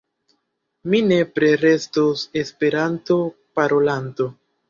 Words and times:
Mi 0.93 1.01
nepre 1.09 1.49
restos 1.65 2.23
Esperanto-parolanto. 2.43 4.31